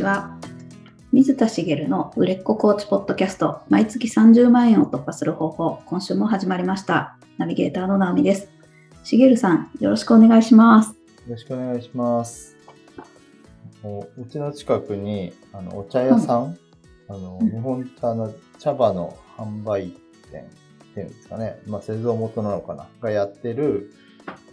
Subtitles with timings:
[0.00, 0.38] ちは。
[1.12, 7.18] 水田茂の売れっ子コーチポッドキャスト、毎月30万円を突破する方法、今週も始まりました。
[7.36, 8.48] ナビゲーターの直美です。
[9.04, 10.90] 茂さん、よろしくお願いします。
[10.90, 10.94] よ
[11.28, 12.56] ろしくお願いします。
[13.82, 16.56] もううちの近くにあのお茶屋さん、
[17.08, 19.94] あのうん日本茶の茶葉の販売
[20.30, 23.92] 店っていうんですかね、まあ、製造元なのかながやってる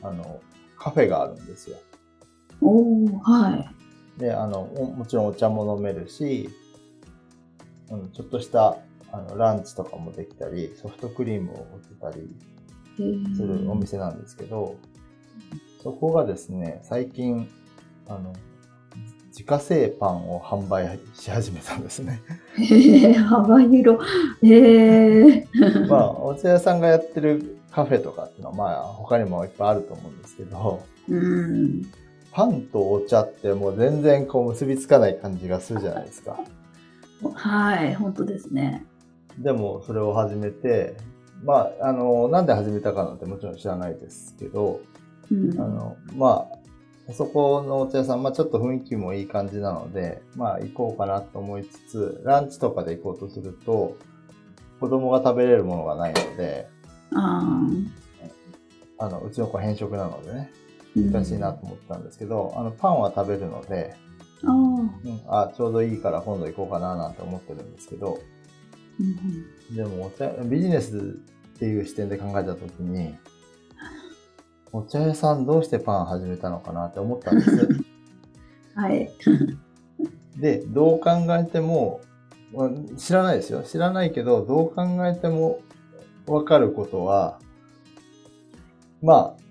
[0.02, 0.42] あの
[0.78, 1.78] カフェがあるんですよ。
[2.60, 3.77] おー、はい。
[4.18, 6.50] であのおもちろんお茶も飲めるし、
[7.92, 8.78] うん、ちょっとした
[9.12, 12.28] あのランチとかもできたりソフトクリームを売ってたり
[13.36, 14.76] するお店なんですけど、
[15.84, 17.48] そこがですね、最近、
[18.08, 18.34] あの、
[19.30, 22.22] 自家製パンを販売し始めたんですね。
[22.58, 24.00] へ ー幅広。
[24.44, 25.46] へー。
[25.88, 31.84] まあ、お茶屋さんがやってるカフェとかっていうのは、まあ、他にもいっぱいあると思うんですけど、うん。
[32.32, 36.40] パンとお茶ってもう全然こう結びつかない感じがするじゃないですか。
[37.34, 38.86] はい、本当ですね。
[39.40, 40.96] でも、それを始めて、
[41.44, 44.82] まあ、あの、なんで始めたかなんてもちろん知らないですけど、
[45.32, 46.48] うん、あの、ま
[47.10, 53.96] あ、そこのお茶屋さん、まあちょっと雰囲気もいい感じなので、まあ行こうかなと思いつつ、ランチとかで行こうとすると、
[54.82, 56.68] 子供が食べれるものがないので、
[57.16, 57.62] あ
[58.98, 60.67] あの、うちの子偏食なのでね、ー
[61.04, 63.96] 難しいなと思ってたんですけど、あの、パンは食べるので、
[64.44, 68.20] あーうん、あ、ちょうどいいから今度行こうかななんて思ってるんですけど、
[69.00, 73.16] うんでもお茶、ビジネスっていう視点で考えたときに、
[74.72, 77.70] お茶屋さんどうしてパン始めたのかなって思ったんです。
[78.76, 79.10] はい。
[80.38, 82.02] で、どう考えても、
[82.54, 83.64] まあ知らないですよ。
[83.64, 85.60] 知らないけど、どう考えても
[86.28, 87.40] わかることは、
[89.02, 89.47] まあ、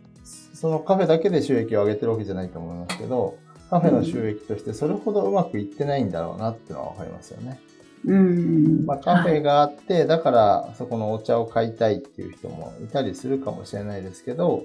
[0.56, 7.60] そのカフェだけで収益を上げてるわけじゃないと思いますけど、カフェの収益としてそれほどうまくいってないんだろうなっていうのはわかりますよね。
[8.06, 8.86] うん。
[8.86, 14.64] まあ、カフはいェがあって、だからそこのお茶を買いたいっていう人もいたりするかもしれないですけど、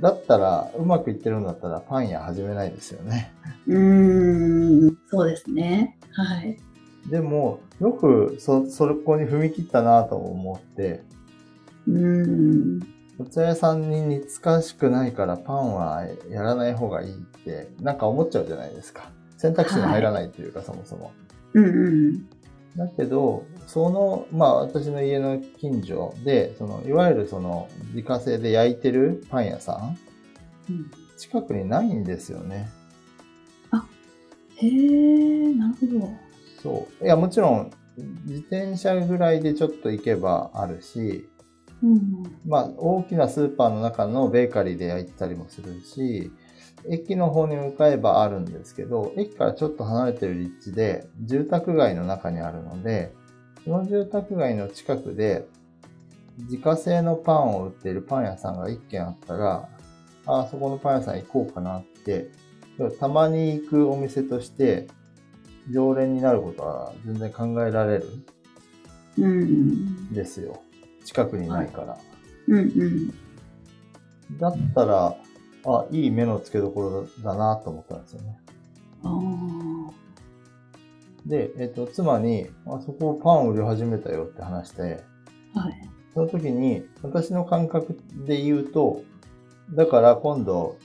[0.00, 3.32] だったら、うまくいってるんだったらパン屋始めないですよね。
[3.68, 5.96] うーん、そうですね。
[6.10, 6.58] はい。
[7.08, 11.02] でも、よくそ、そこに踏み切ったなと思って、
[11.86, 12.93] うーん。
[13.18, 19.10] お茶屋さんに似つかしくないからパンはやらない方がいいって、なんか思っちゃうじゃないですか。
[19.36, 21.12] 選択肢に入らないというか、そもそも。
[21.52, 21.68] うんう
[22.12, 22.28] ん。
[22.76, 29.98] だけど、その、まあ私の家の近所で、その、いわゆるその、自家製で焼いてるパン屋さん、
[30.70, 32.68] うん近くにないんですよね。
[34.56, 36.10] へえ、なるほど。
[36.62, 37.04] そう。
[37.04, 37.70] いや、もちろん、
[38.24, 41.28] 自転車ぐらいでちょっと行けばあるし、
[41.82, 42.24] うん。
[42.46, 46.30] まあ、大きなスーパーの中のベーカリーで焼いてたりもするし、
[46.88, 53.12] 駅の方に向かえばあるんですけど、駅からちょっと離れてる立地で、住宅街の中にあるので、
[53.64, 55.46] その住宅街の近くで、
[56.38, 59.68] 自家製のパンを売っているパン屋さんが一軒あったら、
[60.26, 62.28] あそこのパン屋さん行こうかなって、
[62.98, 64.88] たまに行くお店として、
[65.70, 68.08] 常連になることは全然考えられる
[69.18, 69.38] うん。
[70.10, 70.60] んですよ。
[71.04, 71.98] 近くにないから。
[72.48, 73.14] うんうん。
[74.38, 75.16] だったら、
[75.66, 78.38] あ、いい目の付けどころだなと思ったんですよね。
[79.02, 79.92] ああ。
[81.26, 84.82] で、えっ、と、妻に、あそこパン売り始めたよって話して、
[85.54, 85.88] はい。
[86.12, 89.02] その時に、私の感覚で言うと、
[89.72, 90.76] だから今度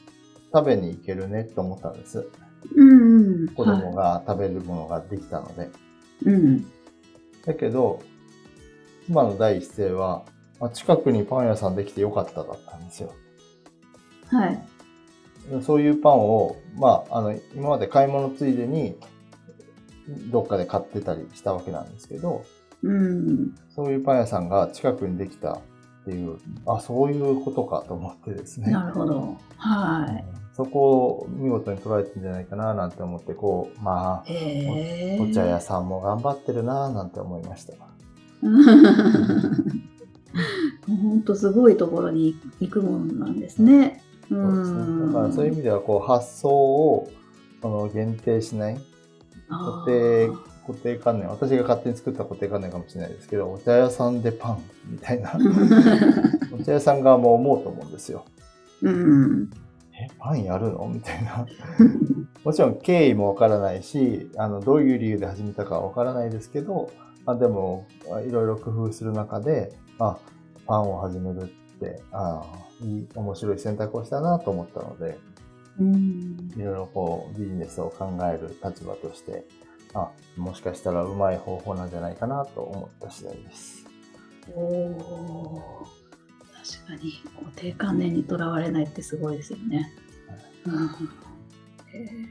[0.53, 2.29] 食べに行けるねと思ったんです。
[2.75, 3.47] うんうん。
[3.49, 5.61] 子供が食べるものができたので。
[5.61, 5.69] はい。
[6.25, 6.65] うん。
[7.45, 8.01] だけど、
[9.09, 10.23] 妻の第一声は、
[10.59, 13.13] あ近くにパン屋さんできてよかっただったんですよ。
[14.27, 14.61] はい。
[15.63, 18.95] そういうパンを、まあ、あの、今まで買い物ついでに、
[20.31, 22.43] どっかで買ってたりしたわけなんですけど、
[22.83, 23.55] うん。
[23.69, 25.59] そういうパン屋さんが近くにできたっ
[26.05, 26.37] ていう、
[26.67, 28.71] あ、そういうことかと思ってですね。
[28.71, 29.37] なるほど。
[29.57, 30.05] は
[30.53, 34.17] そこを見事に捉えてるんじゃないかななんて思って、こう、ま。
[34.17, 34.25] あ、
[35.21, 37.73] お茶屋さんも頑張ってるななんて思いました。
[40.87, 44.01] 本当すごいところに行くものなんですね。
[44.29, 44.41] うね。
[44.41, 45.13] ん。
[45.13, 47.09] だからそういう意味では、こう、発想を、
[47.61, 48.79] その、限定しない、
[49.49, 50.29] 固定、
[50.65, 54.59] 固定観念、私が勝手に作った固定観念かもしれないですけど、お茶屋さんでパン
[54.89, 55.33] みたいな、
[56.57, 58.23] お茶屋さん側も思うと思うんですよ。
[58.81, 59.49] うん。
[59.93, 60.87] え、パンやるの？
[60.93, 61.45] みたいな。
[62.45, 66.89] もちろん経緯もわからないし、あの、どういう理由で始めたかわからないですけど、
[67.29, 67.85] あでも、
[68.27, 70.17] いろいろ工夫する中で、あ、
[70.65, 71.45] パンを始めるっ
[71.79, 72.43] て、あ
[72.81, 75.19] いい、面白い選択をしたなと思ったので、
[75.79, 76.51] うん。
[76.57, 79.45] いろいろこうビジネスを考える立場として、
[79.93, 83.85] あ、もしかしたらうまい方法なんじゃないかなと思った次第です。
[84.55, 85.87] おお。
[86.63, 87.13] 確かに
[87.45, 89.91] 固定観念にとらわれないってすごいですよね。
[90.65, 90.87] うん。
[91.93, 92.27] へ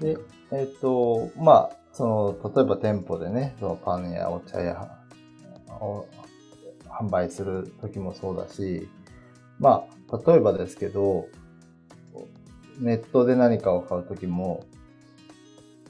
[0.00, 0.14] え。
[0.14, 0.18] で、
[0.52, 4.98] えっ、と、まあ、その、例えば店舗でね、そのパンやお茶や、
[5.68, 6.06] を
[6.86, 8.88] 販売する時もそうだし、
[9.58, 11.28] まあ、例えばですけど、
[12.80, 14.64] ネットで何かを買う時も、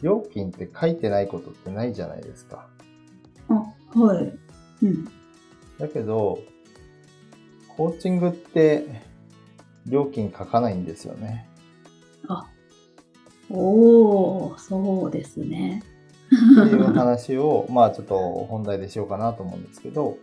[0.03, 2.67] 料金って書いてないことってないじゃないですか。
[3.49, 4.39] あ、はい。
[4.83, 5.05] うん。
[5.79, 6.41] だけど、
[7.77, 9.03] コーチングって
[9.87, 11.49] 料金書かないんですよね。
[12.29, 12.47] あ、
[13.49, 15.83] おお、そうですね。
[16.65, 18.17] っていう話を、まあちょっと
[18.49, 20.19] 本題でしようかなと思うんですけど、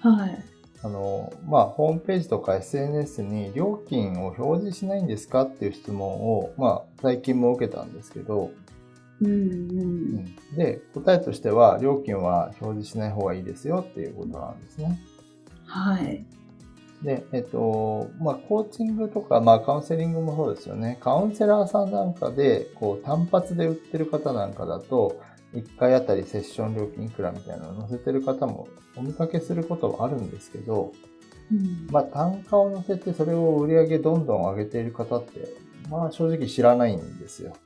[0.00, 0.44] はい。
[0.82, 8.50] あの、まあ、ホームページとか SNS に料金を表示しないんですかっていう質問を、まあ、最近も受けたんですけど、
[9.20, 9.30] うんう。
[9.30, 14.98] うんんで、答えとしては、料金は表示しない方がいいですよっていうことなんですね。
[15.66, 16.24] はい。
[17.02, 20.98] で、えっと、まあ、コーチングとか、まあ、カウンセリングもそうですよね。
[21.00, 25.20] カウンセラーさんなんかで、こう、単発で売ってる方なんかだと、
[25.54, 30.92] 1回あたりセッション料金いくらみたいなのを載せてる方もお見かけすることはあるんですけど、
[31.50, 31.88] うん。
[31.90, 35.48] まあ、単価を乗せてそれを売り上げどんどん上げている方って、
[35.90, 37.56] まあ、正直知らないんですよ。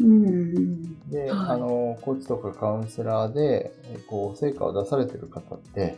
[0.00, 1.10] うんうん。
[1.10, 5.96] で、はいあの、コーチとかカウンセラーで、えこう、成果を出されてる方って、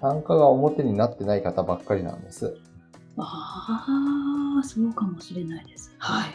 [0.00, 2.56] 単価が表になってない方ばっかりなんです。
[3.18, 5.92] ああ、そうかもしれないです。
[5.98, 6.30] はい。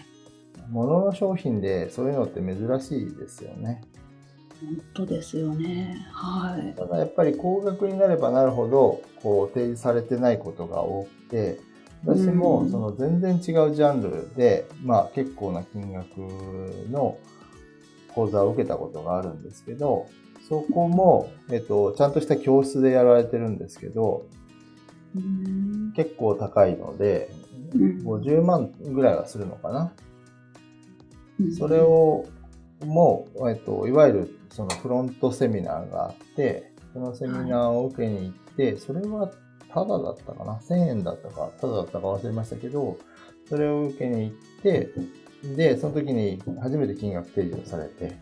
[0.69, 3.81] 物の商品でそういうのって珍しいですよね。
[4.61, 6.05] 本当ですよね。
[6.11, 6.75] はい。
[6.75, 11.59] ただやっぱり高額になればなるほど、こう、提示されてないことが多くて、
[12.05, 13.41] 私うんもその全然違う
[13.73, 16.17] ジャンルで、まあ結構な金額
[16.91, 17.17] の
[18.13, 20.07] 講座を受けたことがあるんですけど、
[20.47, 24.27] そこも、えっと、ちゃんとした教室でやられてるんですけど、
[25.15, 25.93] うん。
[25.95, 27.29] 結構高いので、
[27.73, 29.93] うん50万ぐらいはするのかな。
[31.39, 31.79] うんそれ。
[31.79, 32.25] を、
[32.85, 39.29] もう、えっと、いわゆるそのフロントセミナーがあって、そのセミナーを受けに行って、それは
[39.69, 42.97] タダだったかな ?1000 円だったか、タダだったか忘れましたけど、
[43.49, 44.89] それを受けに行って、
[45.57, 48.15] で、その時に初めて金額提示をされて、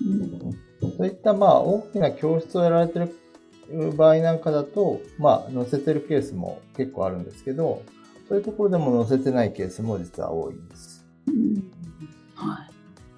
[0.00, 7.82] うんそういったまあ大きな教室をやられてる場合なんかだと、まあ載せてるケースも結構あるんですけど、
[8.28, 11.06] そういうところでも載せてないケースも実は多いんです。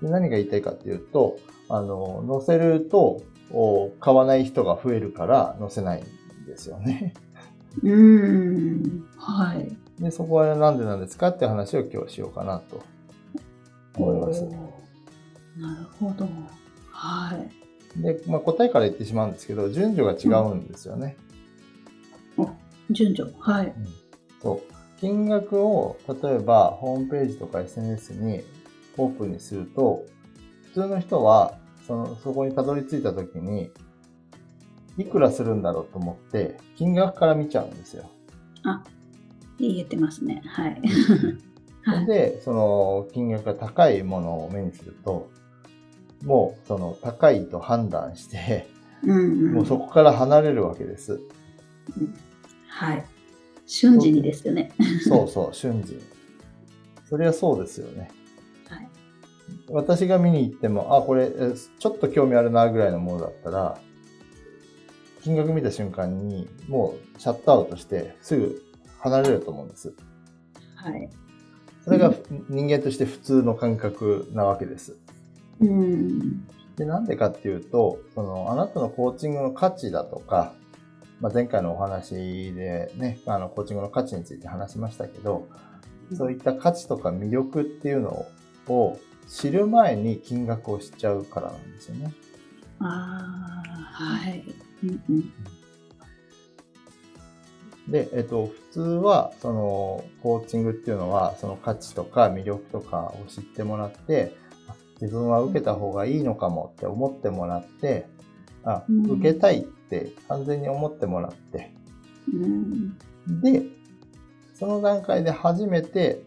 [0.03, 3.23] で何が言いたいかっていうと、あの、載せると、
[3.53, 7.15] お買わない人が増えるから載せないんですよね。
[7.83, 9.07] うん。
[9.17, 9.77] はい。
[10.03, 12.83] で、そこはなんでなんですかって話を今日しようかなと
[13.97, 16.29] 思いますなるほど。
[16.91, 17.35] は
[17.97, 18.03] い。
[18.03, 21.17] で、まあ、答えから言ってしまうんですけど、順序が違うんですよね。
[22.91, 23.33] 順序。
[23.39, 23.75] はい。
[24.43, 24.73] そう。
[25.01, 28.43] 金額を、例えば、ホームページとか SNS に
[28.97, 30.16] オープンにすると、普
[30.76, 31.56] 通の人は、
[31.87, 33.70] その、そこにたどり着いたときに、
[34.99, 38.11] いくらするんだろうと思って、金額から見ちゃうんですよ。
[38.62, 38.84] あ、
[39.58, 40.43] 言えてますね。
[40.44, 40.82] はい。
[41.82, 42.06] はい。
[42.06, 45.31] で、その、金額が高いものを目にすると、
[46.24, 48.69] もう、その、高いと判断して、
[49.03, 49.20] うんう
[49.53, 49.55] ん。
[49.55, 51.20] もうそこから離れるわけです。
[52.69, 53.05] はい。
[53.67, 54.72] 瞬時にですよね。
[55.08, 56.03] そうそう、瞬時に。
[57.08, 58.10] そりゃそうですよね。
[59.69, 59.85] はい。
[59.85, 63.79] 私が見に行っても、あ、これ、えちょっと興味あるなぐらいのものだったら、
[65.23, 68.63] 金額見た瞬間に、もうシャットアウトして、すぐ
[69.01, 69.93] 離れると思うんです。
[70.75, 71.11] はい。
[71.82, 72.13] それが
[72.49, 74.96] 人間として普通の感覚なわけです。
[75.61, 76.46] うん。
[76.77, 80.53] で、なんでかっていうと、その、あなたのコーチングの価値だとか、
[81.20, 85.49] まあ、前回のお話でね、あの、コーチングの価値について話しましたけど、
[86.13, 88.27] そういった価値とか魅力っていうの
[88.69, 92.13] を知る前に金額を知っちゃうからなんですよね。
[92.81, 94.45] ああ、はい。
[94.85, 95.33] うんうん。
[97.89, 104.37] で、えっと、普通は、その、コーチングっていうのは、その価値とか魅力とかを知ってもらって、
[104.69, 108.09] あ自分は受けた方がいいのかもって思ってもらって、
[108.65, 111.73] あ、うん受けたいって完全に思ってもらって、
[112.33, 112.99] うん。
[113.41, 113.63] で、
[114.55, 116.23] その段階で初めて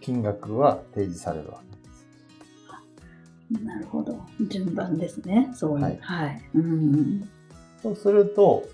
[0.00, 1.63] 金額は提示されるわけです。
[3.62, 4.18] なるほど。
[4.48, 5.50] 順番ですね。
[5.54, 5.84] そういう。
[5.84, 6.42] はいはい。
[6.54, 7.28] うん。
[7.82, 8.66] そうすると、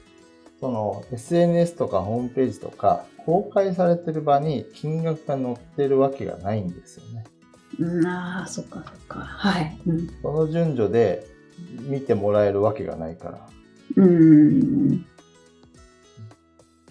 [0.60, 7.24] その SNS とかホームページとか公開されてる場に金額が載ってるわけがないんですよね。
[7.78, 9.20] うん、ああ、そっかそっか。
[9.20, 9.80] はい。
[9.86, 10.08] うん。
[10.22, 11.26] その順序で
[11.88, 13.48] 見てもらえるわけがないから。
[13.96, 15.06] うん。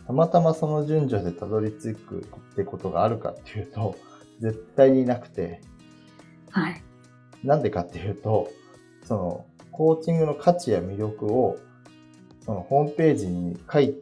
[0.07, 3.95] たまたまその順序でたどり着くってことがあるかっていうと、
[4.39, 5.61] 絶対になくて、
[6.49, 6.81] はい。
[7.43, 8.49] なんでかっていうと、
[9.03, 11.57] その、コーチングの価値や魅力を、
[12.45, 13.95] そのホームページに書い、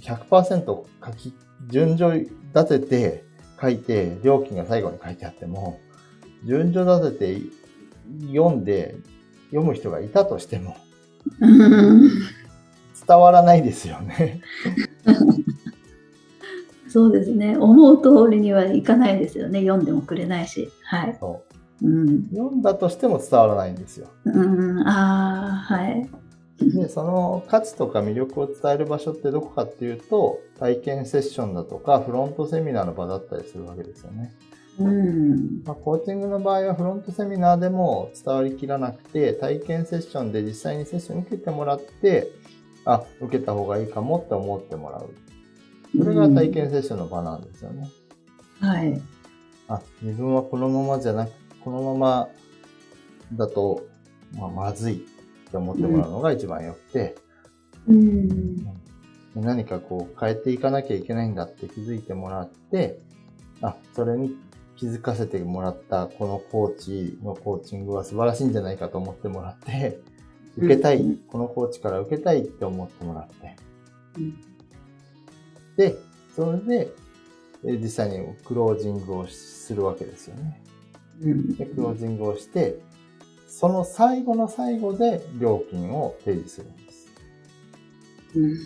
[0.00, 0.86] 100%書
[1.16, 1.34] き、
[1.68, 3.24] 順序立てて
[3.60, 5.80] 書いて、料金が最後に書いてあっても、
[6.44, 7.42] 順序立てて
[8.28, 8.96] 読んで、
[9.50, 10.76] 読む人がいたとしても、
[11.40, 12.10] うん
[13.06, 14.40] 伝わらないですよね。
[16.88, 17.56] そうですね。
[17.56, 19.60] 思う通りにはいかないですよね。
[19.62, 20.70] 読んでもくれないし。
[20.84, 21.16] はい。
[21.18, 22.28] そううん。
[22.30, 24.08] 読んだとしても伝わらないんですよ。
[24.24, 24.86] うん。
[24.86, 26.08] ああ、はい。
[26.60, 34.32] で、その価値とか魅力を伝える場所ってどこかっていうと、体験セッションだとか、フロントセミナーの場だったりするわけですよね。
[34.78, 35.62] うん。
[35.64, 42.28] まあ、コーチングの場合はフロントセミナーでも伝わりきらなくて、体験セッションで実際にセッション受けてもらって、
[42.84, 45.14] あ、受けた方がいいかもって思ってもらう。
[45.96, 47.88] それが体験セッションの場なんですよね。
[48.60, 49.00] はい。
[49.68, 51.30] あ、自分はこのままじゃなく、
[51.64, 52.28] このまま
[53.34, 53.86] だと、
[54.36, 55.06] まあ、まずい
[55.48, 57.16] って思ってもらうのが一番良くて、
[57.88, 58.56] うん。
[59.34, 62.98] 何かこう変えていかなきゃいけないんだって気づいてもらって、
[63.62, 64.36] あ、それに
[64.76, 70.00] 気づかせてもらったこのコーチのコーチングは素晴らしいんじゃないかと思ってもらって、
[70.56, 73.56] 受けたい、うんこのコーチから受けたいって思ってもらって、
[74.16, 74.40] うん。
[75.76, 75.96] で、
[76.34, 76.92] それで、
[77.64, 80.62] え実際にクロージングをするわけですよね。
[81.22, 82.80] うんで、クロージングをして、
[83.46, 87.08] その最後の最後で料金を提示するんです。
[88.36, 88.56] うん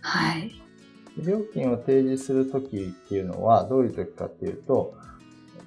[0.00, 0.60] はい。
[1.18, 4.94] 料金を提示するときっていうのはどういうときかっていうと、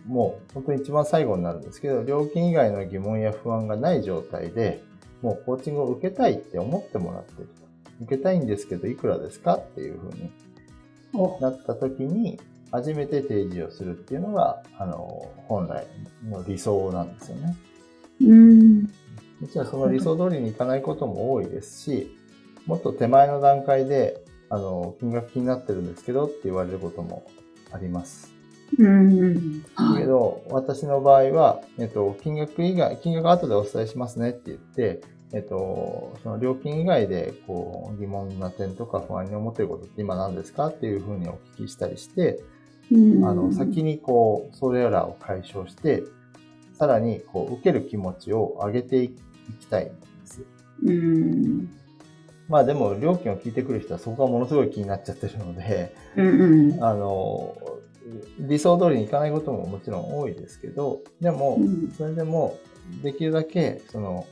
[0.06, 4.84] もう本当に一番最後になるんですけど、料金以外の疑問や不安がない状態で、
[5.22, 7.68] もうコーチングを受けたいって思ってもらってると。
[8.04, 10.32] 受けたいんですけど、いくらですかっていうふうに
[11.14, 12.40] お、なったときに、
[12.72, 15.88] 初めて提示をするっていうのが、あの、本来
[16.30, 17.56] の理想なんですよね。
[18.22, 18.82] うん。
[19.40, 22.18] もちろんその理想通りにいかないことも多いですし、
[22.66, 27.24] もっと手前の段階で、あの、金額気になってるんですけどって言われることも
[27.72, 28.34] あります。
[28.78, 29.64] うん。
[29.76, 30.02] はい。
[30.02, 35.02] けど、私の場合は、えっと、金額以外、金額後でお伝えしますねって言って、
[35.34, 42.42] えっと、その料金以外で、こう、疑問な点とか不安に思っていることって今何ですかっていうふうにお聞きしたりして、
[42.92, 46.04] うんあの、先にこう、それらを解消して、
[46.74, 49.10] さらに、こう、受ける気持ちを上げてい
[49.60, 49.94] きたいんで
[50.26, 50.44] す。
[50.84, 51.70] うん。
[52.48, 56.28] まあでも、料金を聞いてくる人はそこがものすごい気になっちゃってるので、うん
[56.72, 56.84] うん。
[56.84, 57.56] あの、
[58.40, 62.58] 理想通りにいかないことももちろん多いですけど、でもう、んそれでも、
[63.04, 64.26] できるだけ、その、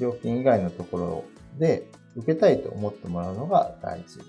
[0.00, 1.24] 料金以外のところ
[1.58, 4.20] で受けたいと思ってもらうのが大事。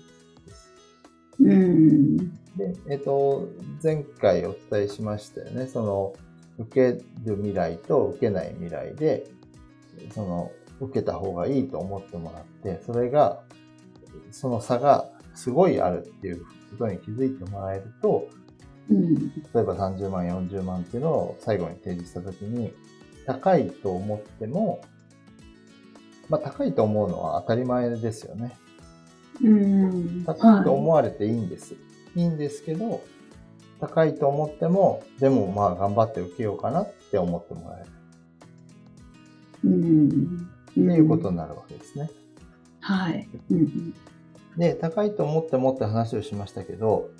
[1.40, 2.16] うん。
[2.56, 3.48] で、えっと、
[3.82, 5.66] 前回お伝えしましたよね。
[5.66, 6.12] その、
[6.58, 9.26] 受ける未来と受けない未来で、
[10.14, 13.42] その、受けた方がいいと思ってもらって、それが、
[14.30, 16.46] その差がすごいあるっていうこ
[16.78, 18.28] とに気づいてもらえると、
[18.90, 19.14] うん。
[19.14, 19.20] 例
[19.56, 22.72] えば30万、40万っていうのを最後に提示したときに、
[23.26, 24.80] 高いと思っても、
[26.28, 28.56] まあ高いと思うのは当たり前ですよね。
[29.42, 30.24] うん。
[30.24, 31.74] 高いと思われていいんです。
[32.14, 33.02] いいんですけど、
[33.80, 37.90] 高いと思っても、でもまあ頑張って受けようかなって思ってもらえる。
[39.64, 40.48] うん。
[40.70, 42.10] っていうことになるわけですね。
[42.80, 43.28] はい。
[43.50, 43.94] うん。
[44.56, 47.10] で、高いと思ってもって話をしましたけど、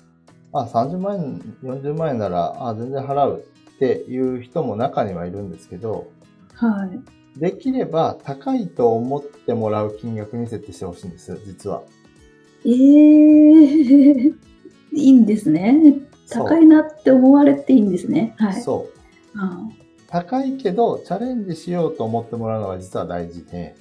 [0.53, 3.43] あ、30万円、40万円なら、あ、全然払う
[3.75, 6.11] っていう人も中にはいるんですけど、
[6.53, 7.39] はい。
[7.39, 11.81] できれば高いと思ってもらう金額に設定してほしいんです、実は。
[12.65, 14.33] ええ
[14.93, 15.99] いいんですね。
[16.29, 18.35] 高いなって思われていいんですね。
[18.37, 18.61] はい。
[18.61, 18.87] そ
[19.35, 19.37] う。
[19.39, 19.59] あ
[20.07, 23.75] 高いけど、チャレンジしようと思ってもらうのが実は大事で、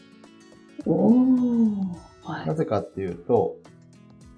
[0.87, 1.77] おー。
[2.23, 2.47] は。
[2.47, 3.57] ないぜかっていうと、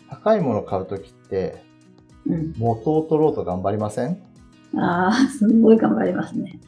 [0.08, 1.62] 高いものを買うときって、
[2.26, 4.18] うん、元を取ろうと頑張りません？
[4.76, 6.58] ああ、すごい頑張りますね。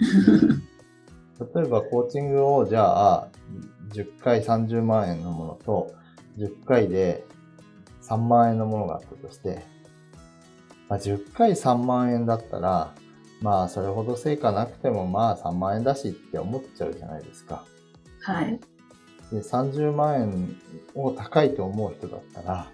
[1.54, 3.28] 例えばコーチングをじゃあ、
[3.93, 5.93] 10回30万円のものと、
[6.38, 7.25] 10回で
[8.08, 9.62] 3万円のものがあったとして、
[10.88, 12.94] まあ、10回3万円だったら、
[13.40, 17.64] まあそれほど成果なくてもまあ3万円だしって思っちゃうじゃないですか。
[18.20, 18.61] はい。
[19.30, 20.56] で30万円
[20.94, 22.70] を高いと思う人だったら、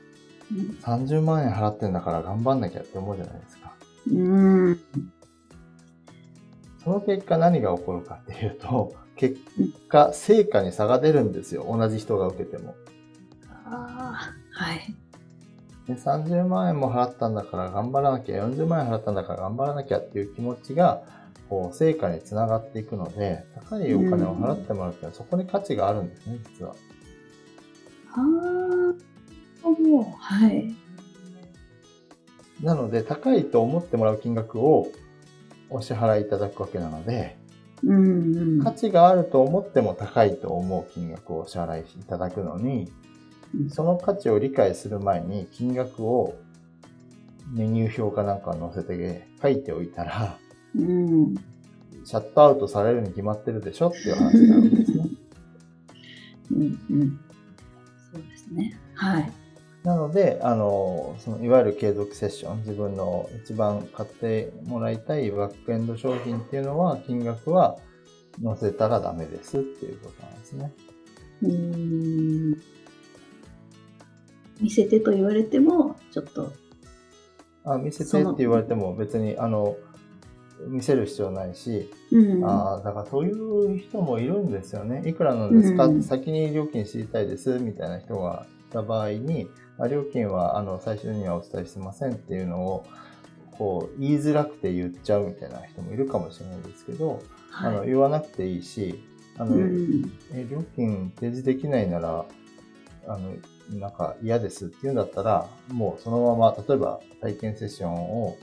[0.52, 3.72] うん30万円払ってんだから頑張んなきゃって思うじゃないですか。
[4.10, 4.80] うん。
[6.82, 9.38] その結果何が起こるかっていうと、結
[9.88, 11.66] 果、成果に差が出るんですよ。
[11.68, 12.75] 同じ人が受けても。
[13.66, 14.96] ああ、はい。
[15.94, 21.02] で30万円も払ったんだから頑張らなきゃ、40万円払ったんだから頑張らなきゃっていう気持ちが、
[21.49, 26.75] こう、成果につながっていくので、高いお金を払ってもらうってのはそこに価値があるんですね、実は。
[28.12, 28.20] あ
[29.64, 30.75] あ、もう、はい。
[32.62, 34.88] なので、高いと思ってもらう金額を
[35.70, 37.37] お支払いいただくわけなので、
[37.82, 38.62] うんうん。
[38.62, 42.92] 価値があると思っても高いと思う金額をお支払いいただくのに、
[43.71, 46.35] その価値を理解する前に金額を
[47.52, 50.38] メニュー表かなんかに載せて書いておいたら、
[50.76, 51.35] うん。
[52.04, 55.04] シャットアウトされるに決まってるでしょっていう話になるんですね。
[56.52, 56.64] うんう
[57.04, 57.21] ん。
[58.12, 58.78] そうですね。
[58.95, 59.33] はい。
[59.83, 67.78] なので、あの、そのいわゆる継続セッション、自分の一番買ってもらいたいバックエンド商品っていうのは、金額は
[68.42, 70.73] 載せたらダメですっていうことなんですね。
[71.42, 72.62] うーん。
[74.60, 76.52] 見せてと言われても、ちょっと、
[77.64, 79.76] あ見せてって言われても別に、あの、
[80.68, 82.44] 見せる必要ないし、うん。
[82.44, 85.02] ああ、だからそういう人もいるんですよね。
[85.08, 89.46] いくらなんですか、うん先に料金知りたいです、みたいな人がいた場合に、
[89.78, 92.84] あ料金はあの最初にはお伝えしてませんっていうのを、
[93.52, 97.88] こう、言いづらくて言っちゃうみたいな人もいるかもしれないですけど、あのはい。
[97.88, 99.02] 言わなくていいし、
[99.38, 100.12] あの、うん。
[100.32, 102.24] え料金提示できないなら、
[103.06, 103.32] あの、
[103.72, 108.36] なんか嫌ですって言うんだったら、もうそのまま、例えば体験セッションを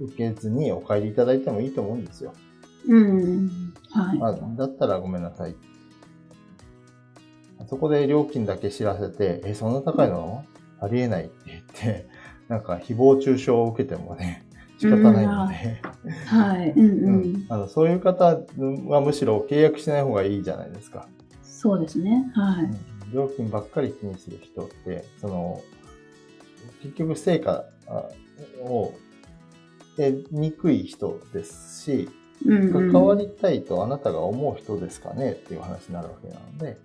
[0.00, 2.32] 受けずにお帰りいただいてもいいと思うんですよ。
[2.88, 3.50] うん。
[3.90, 4.18] はい。
[4.22, 5.54] あだったらごめんなさい。
[7.68, 10.44] そこで料金だけ知らせて、え、そんな高いの？
[10.80, 12.06] ありえないって言って、
[12.48, 14.44] なんか誹謗中傷を受けてもね、
[14.78, 15.80] 仕方ないので、
[16.26, 16.72] はい。
[16.76, 17.46] うんううんん。
[17.48, 18.38] あのそういう方
[18.88, 21.06] はむしろ契約しない方がいいじゃないですか。
[21.42, 22.30] そうですね。
[22.34, 22.70] はい。
[23.14, 25.62] 料金ばっかり気にする人って、その、
[26.82, 28.10] 結局成果あ
[28.62, 28.92] を
[29.96, 32.08] 得にくい人ですし。
[32.44, 36.78] 関わりたいとあなたが思う人ですかねっていう話になるわけなので、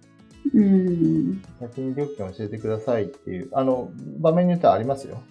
[0.54, 1.44] うん。
[1.60, 5.22] 先に料金を教えてくださいっていう、あの、場面によってはありますよ。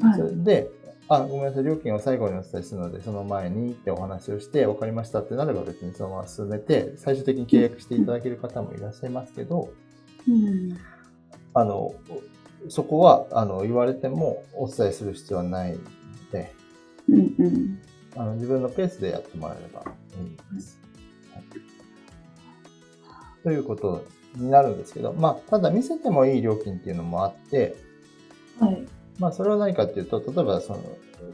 [0.00, 0.70] はいで、
[1.08, 9.70] あ、ごめんなさい、料金を最後にお伝えするので、その前にってお話をして、分かりましたってなれば別にそのまま進めて、最終的に契約していただける方もいらっしゃいますけど、
[10.28, 10.76] うん。
[11.54, 11.94] あの、
[12.68, 15.78] そこは、あの、言われてもお伝えする必要はないの
[16.32, 16.52] で、
[17.08, 17.78] うんうん。
[18.16, 19.84] あの自分のペースでやってもらえれば
[20.18, 20.78] いいです。
[21.32, 21.44] はい
[23.46, 27.76] ということになるんですけど、まあ、ただ見せてもいい料金っていうのもあって、
[28.58, 28.84] はい。
[29.18, 30.82] まあ、それは何かっていうと、例えばその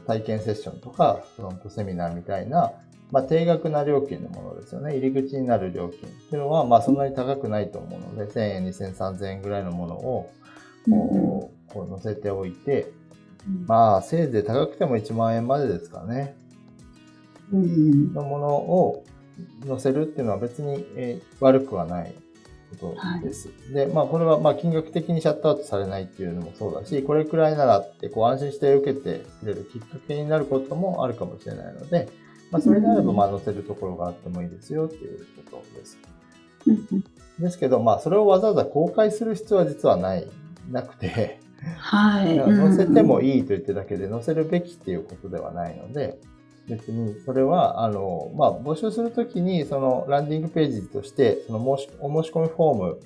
[0.07, 2.71] 体験セッションとか、フロントセミナーみたいな、
[3.11, 4.97] まあ、定額な料金のものですよね。
[4.97, 10.31] 入り口になる料金っていうのは、まあ、そんなに高くないと思うので、1000円、2000、3000円ぐらいのものを、
[10.89, 12.91] こう、こう載せておいて、
[13.47, 16.35] うんまあ、せいぜい高くても1万円までですかね。
[17.51, 18.13] うん。
[18.13, 19.03] のものを
[19.67, 22.15] 載せるっていうのは別に、えー悪くはない
[22.77, 23.49] ことです。
[23.73, 32.09] で、まあこれはまあ金額的にシャットアウトされないっていうのもそうだし、これくらいならってこう安心して受けてくれるきっかけになることもあるかもしれないので、
[32.51, 35.97] まあそれであればまあ載せるところがあってもいいですよっていうことです。
[36.67, 37.03] うん
[37.39, 40.27] ですけど、まあそれをわざわざ公開する必要は実はない、
[40.69, 41.39] なくて、
[41.77, 42.37] はい。
[42.37, 43.37] 載せてもい。
[43.37, 46.19] いいと言ってるだけで載せるべきっていうことではないので、
[46.67, 52.99] 別にそれは、あの、まあ、募集するときに、そのランディングページとして、その申し、お申し込みフォーム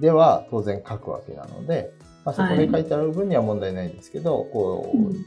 [0.00, 1.92] では当然書くわけなので、
[2.24, 5.26] まあ、そこで書いてある分には問題ないんですけど、こう、うん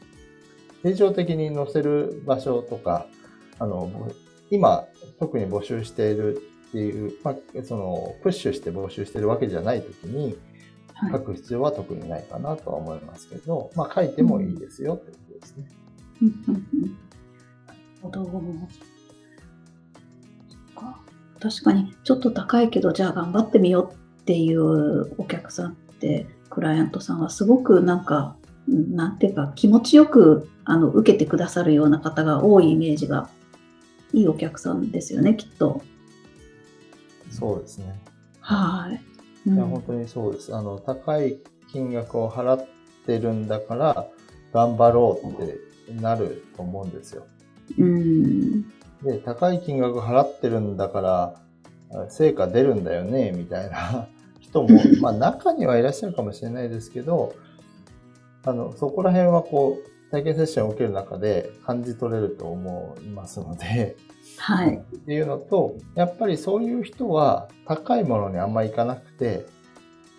[0.85, 3.07] 定常的に載せる場所とか、
[3.57, 4.11] あの、
[4.51, 4.85] 今、
[5.19, 10.37] 特に募集しているっていう、まあ、その、プッシュして募集してるわけじゃないときに、
[10.93, 11.11] はい。
[11.11, 15.65] 書く必要は特にないかなとは思いますけど、まあ書いてもいいですよってことですね。
[16.21, 16.97] うんうんうん
[18.11, 18.45] なるほど。
[20.49, 20.99] そっか
[21.39, 28.35] 確かに、ちょっと高いけど、じゃあ頑張ってみようっていうお客さんって、クライアントさんはすごくなんか、
[28.67, 33.29] うんなんていうか、気持ちよくあの受けてくださるような方が多いイメージが、
[34.13, 35.81] いいお客さんですよね、きっと。
[37.29, 37.99] そうですね。
[38.39, 39.01] はい。
[39.49, 40.55] うんいや、本当にそうです。
[40.55, 41.39] あの、高い
[41.71, 42.67] 金額を払っ
[43.05, 44.07] てるんだから、
[44.53, 45.57] 頑張ろうって
[45.89, 47.25] なると思うんですよ。
[47.77, 48.61] うん。
[49.03, 51.01] で、高い金額払ってるんだか
[51.91, 54.07] ら、成果出るんだよね、みたいな
[54.39, 54.69] 人も、
[55.01, 57.33] まあ中にはいらっしゃるかもしれないですけど、
[58.43, 63.97] あの、そこら辺はこう、体験セッションを受ける中で感じ取れると思いますので、
[64.37, 64.77] はい。
[64.77, 69.45] っていうのと、やっぱりそういう人は高いものにあんまりいかなくて、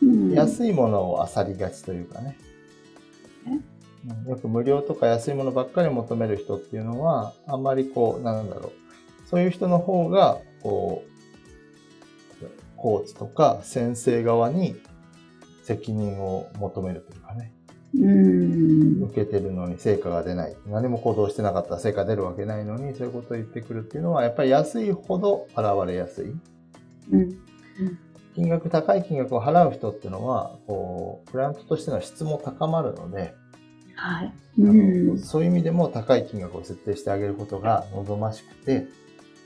[0.02, 2.36] うん、安いものを漁りがちというかね。
[4.28, 9.28] よく無料とか安いものばっかり求める人っていうのは、あんまりこう、なんだろう。
[9.28, 11.16] そういう人の方が、こう、
[12.76, 14.76] コーチとか先生側に
[15.62, 17.52] 責任を求めるというかね。
[17.98, 20.56] うん受けてるのに成果が出ない。
[20.66, 26.34] 何も行動してなかったら成果出るわけないのに、そういうことを言ってくるっていうのは、やっぱり安いほど現れやすい。
[27.12, 27.38] うん、
[28.34, 33.34] 金額、高い金額を払う人っていうのは、こう、クライアントとしての質も高まるので、
[33.96, 38.86] はい、うん、そういう意味でも高い金額を設定してあげることが望ましくて、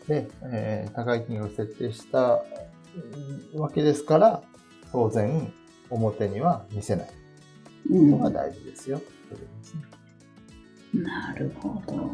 [0.08, 2.42] で、えー、高い金額を設定した
[3.54, 4.42] わけですから、
[4.92, 5.52] 当然、
[5.88, 7.10] 表には見せない。
[7.88, 9.00] のが大事ですよ、
[10.94, 12.10] うん、なるほど。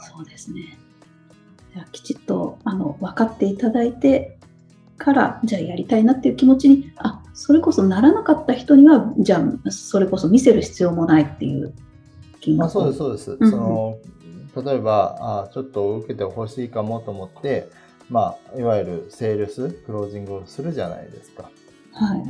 [0.00, 0.78] そうですね。
[1.72, 4.38] じゃあきちっとあの分かっていただいて
[4.96, 11.74] からじゃあやりたいなっていう気持ちにあそれこそならなかった人にはじゃあそれこそ見せる必要もないっていう
[12.40, 12.72] 気持ち。
[12.72, 13.36] そうですそうです。
[13.40, 13.98] うん、その
[14.64, 15.16] 例えば
[15.46, 17.68] あちょっと受けてほしいかもと思って
[18.08, 21.50] まあいわゆるセールスクロージングをするじゃないですか。
[21.92, 22.22] はい。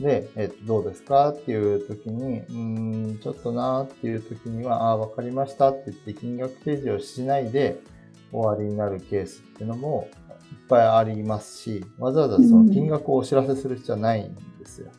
[0.00, 2.52] で、えっと、どうですかっていう時に、う
[3.14, 7.80] ん、ちょっとなーっていう時には、ああ、わかりましたって言って金額提示をしないで
[8.30, 10.08] 終わりになるケースっていうのも
[10.68, 14.90] ぱいありますし、わざわざその金額をお知らせする必要はないんですよ。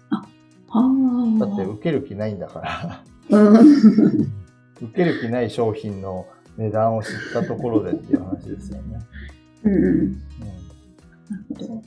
[0.73, 8.99] うん、だって受ける気ないんだから受ける気ない商品の値段を知ったところでっていう話ですよね。
[9.63, 9.73] うん。
[9.73, 11.83] うん、なるほど。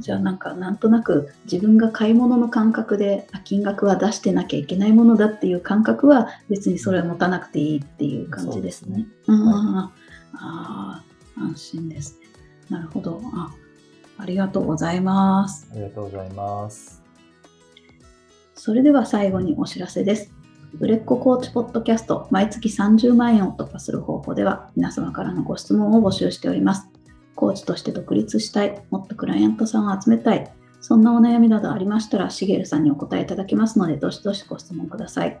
[0.00, 9.06] じゃあなんかなんとなく自分が買い物の感覚で金額は出してなきゃいけないものだっていう感覚は別にそれを持たなくていいっていう感じですね。
[9.24, 9.92] すねはい、あ
[10.34, 11.02] あ
[11.36, 12.26] 安心ですね。
[12.68, 13.50] なるほどあ。
[14.18, 15.66] ありがとうございます。
[15.72, 17.02] ありがとうございます。
[18.54, 20.32] それでは最後にお知らせです。
[20.78, 26.88] 売れっ子コーチポッドキャスト毎月30万円を突破する方法では皆様からのご質問を募集しております。
[27.34, 35.40] コーチとして独立したい、もっとクライアントさんを集めたい、そんなお悩みなどありましたら、しげるさんにお答えいただけますので、どしどしご質問ください。